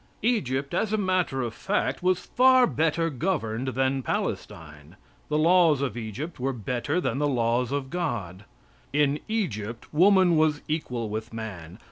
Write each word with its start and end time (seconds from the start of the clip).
Egypt, 0.23 0.73
as 0.73 0.91
a 0.91 0.97
matter 0.97 1.43
of 1.43 1.53
fact, 1.53 2.01
was 2.01 2.25
far 2.25 2.65
better 2.65 3.11
governed 3.11 3.67
than 3.75 4.01
Palestine. 4.01 4.95
The 5.29 5.37
laws 5.37 5.79
of 5.79 5.95
Egypt 5.95 6.39
were 6.39 6.53
better 6.53 6.99
than 6.99 7.19
the 7.19 7.27
laws 7.27 7.71
of 7.71 7.91
God. 7.91 8.45
In 8.91 9.19
Egypt 9.27 9.93
woman 9.93 10.37
was 10.37 10.63
equal 10.67 11.07
with 11.07 11.31
man. 11.31 11.77